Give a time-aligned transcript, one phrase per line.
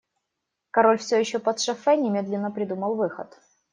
[0.71, 3.37] Король, все еще подшофе, немедленно придумал выход.